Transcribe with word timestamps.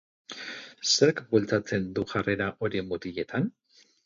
Zerk 0.93 1.21
bultzatzen 1.33 1.85
du 2.01 2.07
jarrera 2.15 2.49
hori 2.65 2.83
mutiletan? 2.89 3.49